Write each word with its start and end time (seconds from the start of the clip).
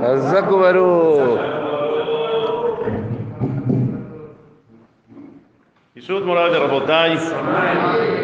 Azaku 0.00 0.58
Baruch. 0.58 1.40
Yishut 5.94 6.24
Moral 6.24 6.52
de 6.52 6.58
Rabotay. 6.58 7.16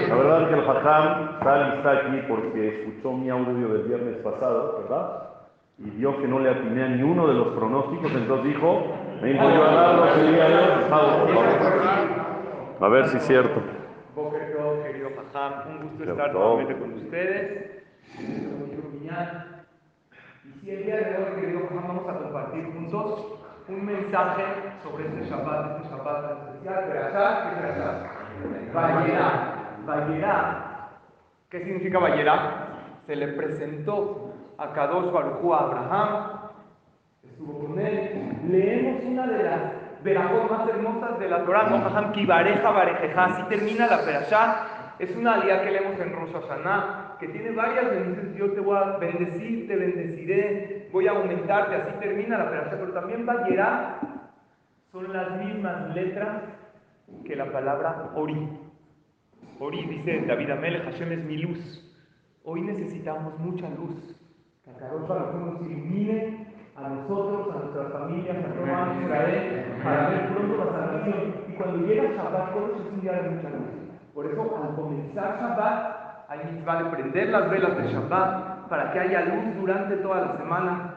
La 0.08 0.14
verdad 0.14 0.42
es 0.42 0.48
que 0.48 0.54
el 0.54 0.64
Salim 0.64 1.72
está 1.76 1.90
aquí 1.92 2.22
porque 2.26 2.68
escuchó 2.80 3.12
mi 3.12 3.28
audio 3.28 3.68
del 3.68 3.82
viernes 3.82 4.16
pasado, 4.24 4.80
¿verdad? 4.82 5.22
Y 5.78 5.90
vio 5.90 6.16
que 6.18 6.26
no 6.26 6.38
le 6.38 6.48
atiné 6.48 6.84
a 6.84 6.88
ni 6.88 7.02
uno 7.02 7.26
de 7.26 7.34
los 7.34 7.48
pronósticos, 7.48 8.10
entonces 8.12 8.46
dijo, 8.54 8.86
me 9.20 9.34
dijo 9.34 9.44
yo 9.50 9.64
a 9.64 9.74
darlo 9.74 10.14
el 10.14 10.32
día 10.32 10.48
de 10.48 10.54
hoy. 10.56 10.64
A 12.80 12.88
ver 12.88 13.08
si 13.08 13.18
es 13.18 13.26
cierto. 13.26 13.60
Boker 14.14 14.56
querido 14.82 15.10
Jajam, 15.32 15.52
un 15.68 15.88
gusto 15.88 16.10
estar 16.10 16.32
nuevamente 16.32 16.78
con 16.78 16.94
ustedes. 16.94 17.84
Y 20.62 20.70
el 20.70 20.84
día 20.84 20.96
de 20.96 21.16
hoy, 21.16 21.40
querido 21.40 21.60
vamos 21.70 22.08
a 22.08 22.18
compartir 22.18 22.72
juntos 22.72 23.38
un 23.68 23.84
mensaje 23.84 24.44
sobre 24.82 25.06
este 25.06 25.28
Shabbat, 25.28 25.76
este 25.76 25.88
Shabbat 25.88 26.48
especial, 26.48 26.84
Berashá, 26.88 27.42
¿qué 27.42 27.56
es 27.56 27.62
Berashá? 27.62 28.16
Vayera, 28.72 29.78
Vayera. 29.84 30.88
¿Qué 31.50 31.64
significa 31.64 31.98
Vayera? 31.98 32.68
Se 33.06 33.16
le 33.16 33.28
presentó 33.28 34.34
a 34.58 34.72
Kadosh 34.72 35.10
Baruj 35.10 35.52
a 35.52 35.58
Abraham, 35.58 36.40
estuvo 37.24 37.66
con 37.66 37.78
él. 37.78 38.38
Leemos 38.48 39.04
una 39.04 39.26
de 39.26 39.42
las 39.42 39.60
verajot 40.02 40.50
más 40.50 40.68
hermosas 40.68 41.18
de 41.18 41.28
la 41.28 41.44
Torah, 41.44 41.68
¿no? 41.68 41.80
Jajam, 41.80 42.12
ki 42.12 42.26
bareja 42.26 42.70
barejeja, 42.70 43.24
así 43.24 43.42
termina 43.48 43.86
la 43.86 43.98
perashá. 44.04 44.66
Es 44.98 45.14
una 45.14 45.34
alía 45.34 45.62
que 45.62 45.72
leemos 45.72 46.00
en 46.00 46.12
Rosh 46.12 46.32
Hashanah, 46.32 47.16
que 47.20 47.28
tiene 47.28 47.50
varias 47.50 47.90
bendiciones. 47.90 48.36
Yo 48.36 48.52
te 48.52 48.60
voy 48.60 48.76
a 48.76 48.96
bendecir, 48.96 49.68
te 49.68 49.76
bendeciré, 49.76 50.88
voy 50.90 51.06
a 51.06 51.12
aumentarte, 51.12 51.74
así 51.74 51.98
termina 52.00 52.38
la 52.38 52.50
perashá. 52.50 52.76
Pero 52.78 52.92
también 52.92 53.26
Vayera 53.26 53.98
son 54.90 55.12
las 55.12 55.44
mismas 55.44 55.94
letras 55.94 56.42
que 57.24 57.36
la 57.36 57.52
palabra 57.52 58.10
Ori. 58.14 58.48
Ori 59.58 59.86
dice 59.86 60.24
David 60.26 60.50
Amel, 60.50 60.82
Hashem 60.82 61.12
es 61.12 61.24
mi 61.24 61.38
luz. 61.38 61.82
Hoy 62.44 62.62
necesitamos 62.62 63.38
mucha 63.38 63.68
luz. 63.68 64.16
Que 64.64 64.70
Akadosh 64.70 65.08
Baruj 65.08 65.34
Hu 65.34 65.38
nos 65.38 65.62
ilumine 65.62 66.46
a 66.74 66.88
nosotros, 66.88 67.54
a 67.54 67.58
nuestras 67.58 67.92
familias, 67.92 68.36
a 68.38 68.54
todo 68.54 68.74
Am 68.74 69.02
Israel, 69.02 69.80
para 69.82 70.08
ver 70.10 70.28
pronto 70.28 70.64
la 70.64 70.72
salvación. 70.72 71.34
Y 71.48 71.52
cuando 71.52 71.86
llega 71.86 72.14
Shabbat, 72.14 72.56
es 72.56 72.92
un 72.92 73.00
día 73.00 73.12
de 73.12 73.30
mucha 73.30 73.50
luz. 73.50 73.86
Por 74.16 74.24
eso, 74.24 74.56
al 74.56 74.74
comenzar 74.74 75.36
Shabbat, 75.38 76.30
hay 76.30 76.38
mitzvah 76.50 76.82
de 76.82 76.90
prender 76.90 77.28
las 77.28 77.50
velas 77.50 77.76
de 77.76 77.92
Shabbat 77.92 78.66
para 78.66 78.90
que 78.90 78.98
haya 78.98 79.26
luz 79.26 79.56
durante 79.60 79.96
toda 79.96 80.22
la 80.22 80.38
semana. 80.38 80.94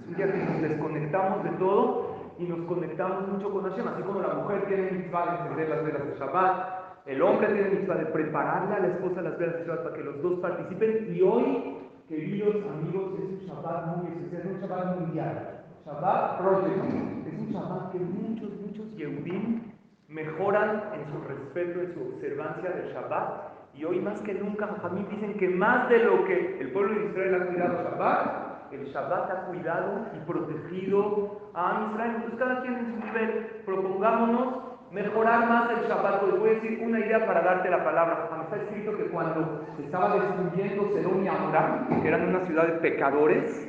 Es 0.00 0.08
un 0.08 0.14
día 0.16 0.32
que 0.32 0.38
nos 0.38 0.62
desconectamos 0.62 1.44
de 1.44 1.50
todo 1.58 2.16
y 2.38 2.44
nos 2.44 2.60
conectamos 2.60 3.28
mucho 3.28 3.52
con 3.52 3.68
Hashem, 3.68 3.86
así 3.88 4.02
como 4.02 4.20
la 4.20 4.32
mujer 4.32 4.64
tiene 4.66 4.92
mitzvah 4.92 5.26
de 5.26 5.36
encender 5.42 5.68
las 5.68 5.84
velas 5.84 6.06
de 6.06 6.18
Shabbat, 6.18 7.04
el 7.04 7.20
hombre 7.20 7.48
tiene 7.48 7.68
mitzvah 7.68 7.96
de 7.96 8.06
prepararle 8.06 8.74
a 8.74 8.80
la 8.80 8.86
esposa 8.86 9.20
las 9.20 9.38
velas 9.38 9.56
de 9.56 9.64
Shabbat 9.66 9.82
para 9.82 9.96
que 9.96 10.04
los 10.04 10.22
dos 10.22 10.40
participen. 10.40 11.14
Y 11.14 11.20
hoy, 11.20 11.76
queridos 12.08 12.56
amigos, 12.64 13.12
es 13.18 13.42
un 13.42 13.46
Shabbat 13.46 13.96
muy 13.98 14.06
especial, 14.08 14.40
es 14.40 14.54
un 14.54 14.60
Shabbat 14.62 15.00
mundial. 15.00 15.64
Shabbat 15.84 16.38
Project. 16.38 17.26
Es 17.26 17.40
un 17.40 17.52
Shabbat 17.52 17.92
que 17.92 17.98
muchos, 17.98 18.48
muchos 18.62 18.96
Yehudim 18.96 19.68
mejoran 20.08 20.84
en 20.94 21.06
su 21.12 21.20
respeto, 21.28 21.80
en 21.80 21.94
su 21.94 22.14
observancia 22.14 22.70
del 22.70 22.92
Shabbat. 22.92 23.74
Y 23.74 23.84
hoy 23.84 24.00
más 24.00 24.20
que 24.22 24.34
nunca, 24.34 24.66
Jamín 24.82 25.06
dicen 25.10 25.34
que 25.34 25.48
más 25.48 25.88
de 25.88 25.98
lo 25.98 26.24
que 26.24 26.58
el 26.60 26.72
pueblo 26.72 26.98
de 26.98 27.06
Israel 27.06 27.34
ha 27.34 27.46
cuidado 27.46 27.82
Shabbat, 27.84 28.72
el 28.72 28.84
Shabbat 28.86 29.30
ha 29.30 29.46
cuidado 29.46 30.06
y 30.16 30.26
protegido 30.26 31.50
a 31.54 31.88
Israel. 31.90 32.12
Entonces 32.16 32.38
cada 32.38 32.60
quien 32.62 32.74
en 32.74 32.86
su 32.86 33.06
nivel, 33.06 33.62
propongámonos 33.66 34.68
mejorar 34.90 35.46
más 35.46 35.70
el 35.70 35.86
Shabbat. 35.86 36.22
Les 36.22 36.40
voy 36.40 36.48
a 36.48 36.52
decir 36.54 36.80
una 36.82 37.00
idea 37.00 37.26
para 37.26 37.42
darte 37.42 37.70
la 37.70 37.84
palabra. 37.84 38.30
Está 38.44 38.56
escrito 38.56 38.96
que 38.96 39.04
cuando 39.08 39.66
se 39.76 39.84
estaba 39.84 40.14
destruyendo 40.14 40.88
Sedón 40.94 41.24
y 41.24 41.28
Amorá, 41.28 41.86
que 42.02 42.08
eran 42.08 42.28
una 42.28 42.46
ciudad 42.46 42.66
de 42.66 42.72
pecadores, 42.80 43.68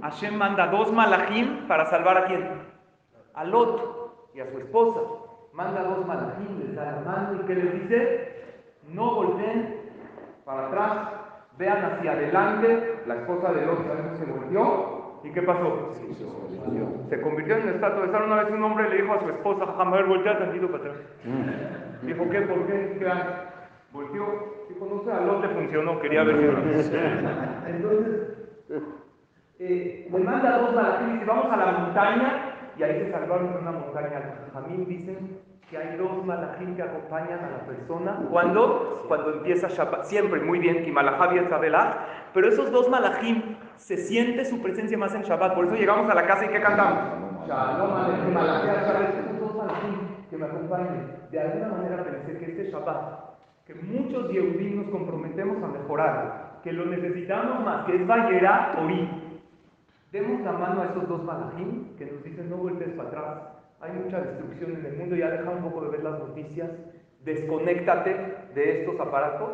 Hashem 0.00 0.34
manda 0.36 0.66
dos 0.68 0.90
malachim 0.92 1.68
para 1.68 1.84
salvar 1.86 2.16
a 2.16 2.24
quién? 2.24 2.48
A 3.34 3.44
Lot 3.44 4.30
y 4.34 4.40
a 4.40 4.50
su 4.50 4.58
esposa. 4.58 5.00
Manda 5.54 5.84
dos 5.84 6.04
malachim, 6.04 6.58
les 6.58 6.74
da 6.74 6.84
la 6.84 7.00
mano 7.02 7.40
y 7.40 7.46
¿qué 7.46 7.54
les 7.54 7.72
dice? 7.74 8.44
No 8.92 9.14
volteen 9.14 9.76
para 10.44 10.66
atrás, 10.66 11.08
vean 11.56 11.84
hacia 11.84 12.10
adelante. 12.10 13.02
La 13.06 13.14
esposa 13.14 13.52
de 13.52 13.64
Lot 13.64 13.78
se 14.18 14.24
volteó. 14.24 15.20
¿Y 15.22 15.30
qué 15.30 15.42
pasó? 15.42 15.92
Se 17.08 17.20
convirtió 17.20 17.56
en 17.56 17.62
una 17.62 17.72
estatua 17.72 18.04
de 18.04 18.12
sal. 18.12 18.24
Una 18.24 18.42
vez 18.42 18.52
un 18.52 18.64
hombre 18.64 18.90
le 18.90 19.02
dijo 19.02 19.14
a 19.14 19.20
su 19.20 19.28
esposa, 19.28 19.66
jamás 19.76 20.06
voltea 20.08 20.38
tantito 20.38 20.66
para 20.66 20.84
atrás. 20.84 20.96
Dijo, 22.02 22.28
¿qué? 22.30 22.40
¿Por 22.42 22.66
qué? 22.66 22.96
¿Qué 22.98 23.08
hay? 23.08 23.22
Volteó. 23.92 24.24
Dijo, 24.68 24.86
no 24.86 25.04
sé, 25.04 25.12
a 25.12 25.20
Lot 25.20 25.40
le 25.40 25.48
funcionó, 25.50 26.00
quería 26.00 26.24
ver 26.24 26.36
si... 26.82 26.96
Entonces, 27.70 28.38
eh, 29.60 30.08
me 30.10 30.18
manda 30.18 30.58
dos 30.58 30.74
malachim 30.74 31.10
y 31.10 31.12
dice, 31.12 31.26
vamos 31.26 31.52
a 31.52 31.56
la 31.56 31.72
montaña. 31.78 32.43
Y 32.76 32.82
ahí 32.82 33.04
se 33.04 33.10
salvaron 33.10 33.48
en 33.48 33.58
una 33.62 33.72
montaña. 33.72 34.48
Jamín 34.52 34.86
dicen 34.86 35.38
que 35.70 35.78
hay 35.78 35.96
dos 35.96 36.24
malachim 36.24 36.74
que 36.76 36.82
acompañan 36.82 37.38
a 37.40 37.50
la 37.50 37.66
persona. 37.66 38.20
¿Cuándo? 38.30 39.04
Cuando 39.08 39.34
empieza 39.34 39.68
Shabbat. 39.68 40.04
Siempre, 40.04 40.40
muy 40.40 40.58
bien, 40.58 40.84
y 40.86 40.94
Pero 42.32 42.48
esos 42.48 42.70
dos 42.72 42.88
malachim, 42.88 43.56
se 43.76 43.96
siente 43.96 44.44
su 44.44 44.60
presencia 44.60 44.98
más 44.98 45.14
en 45.14 45.22
Shabbat. 45.22 45.54
Por 45.54 45.66
eso 45.66 45.74
llegamos 45.74 46.10
a 46.10 46.14
la 46.14 46.26
casa 46.26 46.46
y 46.46 46.48
¿qué 46.48 46.60
cantamos? 46.60 47.24
Shalom 47.46 47.92
Aleichem, 47.92 48.36
Esos 48.36 49.40
dos 49.40 49.54
malachim 49.56 49.94
que 50.30 50.36
me 50.36 50.46
acompañen. 50.46 51.12
De 51.30 51.40
alguna 51.40 51.68
manera 51.68 52.04
pensé 52.04 52.38
que 52.38 52.44
este 52.46 52.70
Shabbat, 52.70 53.34
que 53.66 53.74
muchos 53.74 54.30
Yehudim 54.30 54.82
nos 54.82 54.90
comprometemos 54.90 55.62
a 55.62 55.68
mejorar, 55.68 56.60
que 56.62 56.72
lo 56.72 56.86
necesitamos 56.86 57.64
más, 57.64 57.86
que 57.86 57.96
es 57.96 58.06
Vayera 58.06 58.76
Ori. 58.82 59.23
Demos 60.14 60.42
la 60.42 60.52
mano 60.52 60.80
a 60.80 60.84
esos 60.84 61.08
dos 61.08 61.24
malachim 61.24 61.96
que 61.98 62.06
nos 62.06 62.22
dicen 62.22 62.48
no 62.48 62.58
vuelves 62.58 62.88
para 62.90 63.08
atrás. 63.08 63.26
Hay 63.80 63.90
mucha 63.94 64.20
destrucción 64.20 64.78
en 64.78 64.86
el 64.86 64.96
mundo, 64.96 65.16
ya 65.16 65.28
deja 65.28 65.50
un 65.50 65.64
poco 65.64 65.80
de 65.80 65.90
ver 65.90 66.04
las 66.04 66.20
noticias. 66.20 66.70
Desconéctate 67.24 68.14
de 68.54 68.82
estos 68.82 69.00
aparatos, 69.00 69.50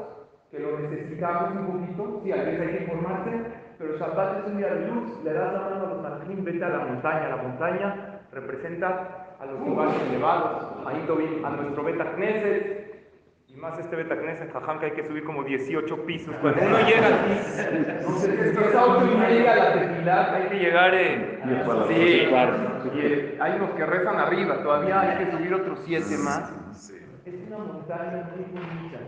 que 0.50 0.59
lo 0.59 0.78
necesitamos 0.81 1.53
un 1.53 1.66
poquito. 1.66 2.21
Sí, 2.22 2.32
a 2.32 2.37
veces 2.37 2.60
hay 2.60 2.76
que 2.76 2.82
informarse, 2.84 3.31
pero 3.78 3.97
Shabbat 3.97 4.41
es 4.41 4.53
un 4.53 4.59
día 4.59 4.75
de 4.75 4.87
luz. 4.87 5.25
Le 5.25 5.32
das 5.32 5.50
la 5.50 5.60
mano 5.60 5.87
a 5.87 5.88
los 5.94 6.03
malachim, 6.03 6.44
vete 6.44 6.62
a 6.62 6.69
la 6.69 6.84
montaña. 6.84 7.28
La 7.31 7.37
montaña 7.37 8.21
representa 8.31 9.37
a 9.41 9.47
los 9.47 9.60
lugares 9.66 9.94
elevados, 10.10 10.77
Tobin, 11.06 11.42
a 11.42 11.50
nuestro 11.56 11.84
Beta 11.84 12.04
Knesset, 12.16 12.79
y 13.52 13.56
más 13.56 13.78
este 13.78 13.96
Betacnes 13.96 14.38
Jajam 14.52 14.78
que 14.78 14.86
hay 14.86 14.92
que 14.92 15.06
subir 15.06 15.24
como 15.24 15.42
18 15.42 16.06
pisos. 16.06 16.34
Cuando 16.40 16.62
uno 16.62 16.78
llega 16.86 17.06
aquí, 17.08 18.02
no 18.02 18.18
sé, 18.18 18.52
si 18.52 18.58
es 18.58 18.74
a 18.74 18.86
8 18.86 19.08
y 19.12 19.16
media 19.16 19.56
la 19.56 19.72
tefilá, 19.72 20.34
hay 20.34 20.48
que 20.48 20.54
llegar 20.56 20.94
en... 20.94 21.40
Sí. 21.88 22.28
Y 22.94 23.00
eh, 23.00 23.38
hay 23.40 23.52
unos 23.56 23.70
que 23.70 23.86
rezan 23.86 24.16
arriba, 24.16 24.62
todavía 24.62 25.00
hay 25.00 25.24
que 25.24 25.30
subir 25.32 25.54
otros 25.54 25.80
7 25.84 26.04
más. 26.18 26.52
Es 27.24 27.34
una 27.46 27.58
montaña 27.58 28.30
muy 28.34 28.44
bonita. 28.44 28.98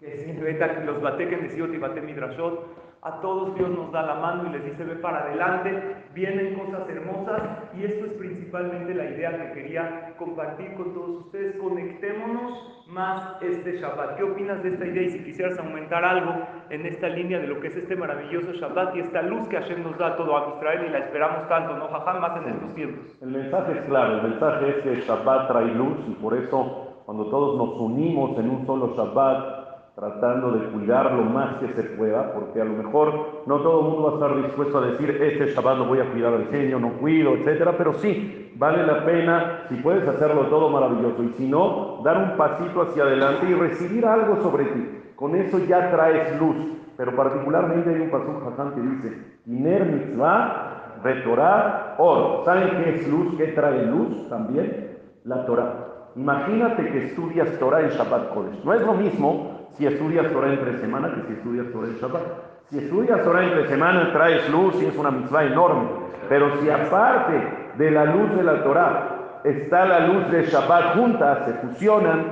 Que 0.00 0.84
los 0.84 1.00
Bateken 1.00 1.42
de 1.42 1.50
Siot 1.50 1.72
y 1.72 1.78
Bate 1.78 2.00
Midrashot, 2.02 2.85
a 3.06 3.20
todos 3.20 3.54
Dios 3.54 3.70
nos 3.70 3.92
da 3.92 4.02
la 4.02 4.16
mano 4.16 4.48
y 4.48 4.52
les 4.52 4.64
dice 4.64 4.82
ve 4.82 4.96
para 4.96 5.22
adelante, 5.22 5.96
vienen 6.12 6.58
cosas 6.58 6.88
hermosas 6.88 7.40
y 7.76 7.84
esto 7.84 8.06
es 8.06 8.12
principalmente 8.14 8.94
la 8.94 9.04
idea 9.04 9.30
que 9.30 9.52
quería 9.52 10.14
compartir 10.18 10.74
con 10.74 10.92
todos 10.92 11.26
ustedes. 11.26 11.54
Conectémonos 11.56 12.84
más 12.88 13.40
este 13.42 13.78
Shabbat. 13.78 14.16
¿Qué 14.16 14.24
opinas 14.24 14.60
de 14.64 14.70
esta 14.70 14.86
idea? 14.86 15.02
Y 15.02 15.10
si 15.10 15.22
quisieras 15.22 15.56
aumentar 15.60 16.04
algo 16.04 16.32
en 16.70 16.84
esta 16.84 17.08
línea 17.08 17.38
de 17.38 17.46
lo 17.46 17.60
que 17.60 17.68
es 17.68 17.76
este 17.76 17.94
maravilloso 17.94 18.52
Shabbat 18.54 18.96
y 18.96 19.00
esta 19.00 19.22
luz 19.22 19.46
que 19.46 19.56
Hashem 19.56 19.84
nos 19.84 19.96
da 19.98 20.08
a 20.08 20.16
todo 20.16 20.36
a 20.36 20.56
Israel 20.56 20.86
y 20.88 20.90
la 20.90 20.98
esperamos 20.98 21.48
tanto, 21.48 21.76
¿no? 21.76 21.86
Jajam, 21.86 22.20
más 22.20 22.36
en 22.38 22.54
estos 22.54 22.74
tiempos. 22.74 23.18
El 23.22 23.28
mensaje 23.28 23.72
es 23.72 23.84
claro, 23.84 24.16
el 24.16 24.30
mensaje 24.30 24.68
es 24.68 24.76
que 24.82 24.94
Shabbat 25.02 25.46
trae 25.46 25.66
luz 25.66 25.96
y 26.08 26.14
por 26.14 26.36
eso 26.36 27.02
cuando 27.06 27.26
todos 27.26 27.56
nos 27.56 27.80
unimos 27.80 28.36
en 28.36 28.50
un 28.50 28.66
solo 28.66 28.96
Shabbat, 28.96 29.55
tratando 29.96 30.52
de 30.52 30.68
cuidar 30.68 31.10
lo 31.10 31.24
más 31.24 31.56
que 31.56 31.68
se 31.72 31.82
pueda, 31.82 32.34
porque 32.34 32.60
a 32.60 32.66
lo 32.66 32.74
mejor 32.74 33.42
no 33.46 33.60
todo 33.60 33.80
mundo 33.80 34.02
va 34.02 34.10
a 34.10 34.14
estar 34.14 34.42
dispuesto 34.44 34.76
a 34.76 34.86
decir, 34.88 35.10
este 35.10 35.54
Shabbat 35.54 35.88
voy 35.88 36.00
a 36.00 36.12
cuidar 36.12 36.34
al 36.34 36.48
genio, 36.48 36.78
no 36.78 36.92
cuido, 36.98 37.34
etcétera, 37.34 37.78
pero 37.78 37.94
sí, 37.94 38.52
vale 38.56 38.86
la 38.86 39.06
pena, 39.06 39.62
si 39.70 39.76
puedes 39.76 40.06
hacerlo 40.06 40.48
todo 40.48 40.68
maravilloso, 40.68 41.22
y 41.22 41.30
si 41.38 41.48
no, 41.48 42.02
dar 42.04 42.18
un 42.18 42.36
pasito 42.36 42.82
hacia 42.82 43.04
adelante 43.04 43.46
y 43.48 43.54
recibir 43.54 44.04
algo 44.04 44.36
sobre 44.42 44.66
ti. 44.66 45.00
Con 45.16 45.34
eso 45.34 45.60
ya 45.60 45.90
traes 45.90 46.38
luz, 46.38 46.56
pero 46.98 47.16
particularmente 47.16 47.88
hay 47.88 48.00
un 48.02 48.10
pasuk 48.10 48.46
Hassan 48.48 48.74
que 48.74 48.80
dice, 48.82 49.38
Iner 49.46 49.86
mitzvah, 49.86 50.98
retorah, 51.02 51.94
or. 51.96 52.44
¿Saben 52.44 52.84
qué 52.84 52.96
es 52.96 53.08
luz? 53.08 53.34
¿Qué 53.38 53.46
trae 53.46 53.86
luz 53.86 54.28
también? 54.28 54.98
La 55.24 55.46
Torah. 55.46 55.86
Imagínate 56.16 56.86
que 56.90 57.06
estudias 57.06 57.58
Torah 57.58 57.80
en 57.80 57.90
Shabbat 57.90 58.34
Kodesh. 58.34 58.62
No 58.62 58.74
es 58.74 58.80
lo 58.82 58.94
mismo 58.94 59.55
si 59.76 59.86
estudias 59.86 60.32
Torah 60.32 60.52
entre 60.52 60.78
semana 60.78 61.14
que 61.14 61.22
si 61.26 61.32
estudias 61.34 61.66
Torah 61.72 61.86
en 61.88 61.96
Shabbat. 61.98 62.22
Si 62.70 62.78
estudias 62.78 63.22
Torah 63.22 63.44
entre 63.44 63.68
semana 63.68 64.12
traes 64.12 64.48
luz 64.50 64.80
y 64.82 64.86
es 64.86 64.96
una 64.96 65.10
mitzvah 65.10 65.44
enorme. 65.44 65.88
Pero 66.28 66.60
si 66.60 66.70
aparte 66.70 67.74
de 67.76 67.90
la 67.90 68.06
luz 68.06 68.34
de 68.36 68.42
la 68.42 68.62
Torah 68.64 69.40
está 69.44 69.84
la 69.84 70.06
luz 70.06 70.30
de 70.30 70.44
Shabbat 70.44 70.96
juntas, 70.96 71.38
se 71.46 71.52
fusionan, 71.54 72.24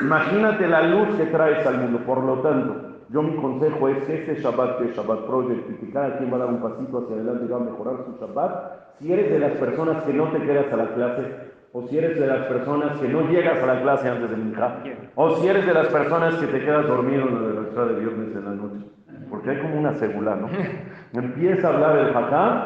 imagínate 0.00 0.66
la 0.66 0.82
luz 0.82 1.16
que 1.16 1.26
traes 1.26 1.66
al 1.66 1.78
mundo. 1.78 1.98
Por 2.06 2.22
lo 2.22 2.40
tanto, 2.40 2.86
yo 3.10 3.22
mi 3.22 3.36
consejo 3.36 3.88
es 3.88 4.04
que 4.04 4.20
este 4.20 4.40
Shabbat, 4.40 4.78
que 4.78 4.94
Shabbat 4.94 5.26
Project, 5.26 5.80
que 5.80 5.90
cada 5.90 6.16
quien 6.18 6.32
va 6.32 6.36
a 6.36 6.40
dar 6.40 6.48
un 6.48 6.62
pasito 6.62 6.98
hacia 6.98 7.16
adelante 7.16 7.44
y 7.44 7.48
va 7.48 7.56
a 7.56 7.60
mejorar 7.60 7.96
su 8.04 8.24
Shabbat, 8.24 8.98
si 8.98 9.12
eres 9.12 9.30
de 9.30 9.38
las 9.38 9.52
personas 9.52 10.02
que 10.04 10.12
no 10.12 10.30
te 10.30 10.40
quedas 10.40 10.72
a 10.72 10.76
la 10.76 10.88
clase, 10.94 11.55
o 11.76 11.86
si 11.88 11.98
eres 11.98 12.18
de 12.18 12.26
las 12.26 12.46
personas 12.46 12.98
que 12.98 13.06
no 13.06 13.28
llegas 13.28 13.62
a 13.62 13.66
la 13.66 13.82
clase 13.82 14.08
antes 14.08 14.30
de 14.30 14.36
Minja, 14.38 14.78
o 15.14 15.36
si 15.36 15.46
eres 15.46 15.66
de 15.66 15.74
las 15.74 15.88
personas 15.88 16.34
que 16.36 16.46
te 16.46 16.64
quedas 16.64 16.86
dormido 16.86 17.28
en 17.28 17.34
la 17.34 17.60
lectura 17.60 17.84
de 17.84 18.00
viernes 18.00 18.34
en 18.34 18.44
la 18.46 18.50
noche, 18.52 18.86
porque 19.28 19.50
hay 19.50 19.58
como 19.60 19.80
una 19.80 19.92
segula, 19.92 20.36
¿no? 20.36 20.48
Empieza 21.12 21.68
a 21.68 21.74
hablar 21.74 21.98
el 21.98 22.16
Hakam, 22.16 22.62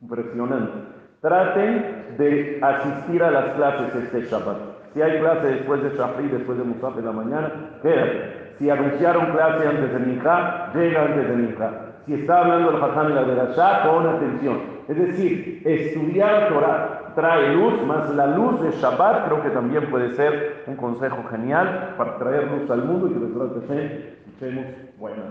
impresionante. 0.00 0.72
Traten 1.20 2.16
de 2.16 2.58
asistir 2.62 3.22
a 3.22 3.30
las 3.32 3.54
clases 3.56 3.94
este 3.96 4.22
Shabbat. 4.22 4.56
Si 4.94 5.02
hay 5.02 5.20
clase 5.20 5.48
después 5.48 5.82
de 5.82 5.90
Shahri, 5.90 6.28
después 6.28 6.56
de 6.56 6.64
Musaf 6.64 6.96
en 6.96 7.04
la 7.04 7.12
mañana, 7.12 7.52
quédate. 7.82 8.54
Si 8.58 8.70
anunciaron 8.70 9.26
clase 9.32 9.68
antes 9.68 9.92
de 9.92 9.98
Minja, 9.98 10.72
llega 10.72 11.04
antes 11.04 11.28
de 11.28 11.36
Minja. 11.36 11.70
Si 12.06 12.14
está 12.14 12.38
hablando 12.38 12.70
el 12.70 12.82
Hakam 12.82 13.10
y 13.10 13.14
la 13.14 13.22
Berashá, 13.24 13.82
pon 13.84 14.06
atención. 14.06 14.78
Es 14.88 14.96
decir, 14.96 15.60
estudiar 15.66 16.48
Torah 16.48 17.07
trae 17.18 17.52
luz, 17.52 17.82
más 17.84 18.10
la 18.10 18.28
luz 18.28 18.60
de 18.62 18.70
Shabbat 18.80 19.26
creo 19.26 19.42
que 19.42 19.50
también 19.50 19.90
puede 19.90 20.14
ser 20.14 20.62
un 20.68 20.76
consejo 20.76 21.24
genial 21.28 21.94
para 21.98 22.16
traer 22.16 22.48
luz 22.48 22.70
al 22.70 22.84
mundo 22.84 23.08
y 23.08 23.14
que 23.14 23.18
de 23.18 24.14
escuchemos 24.24 24.66
buenas. 24.98 25.26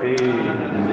Que 0.00 0.92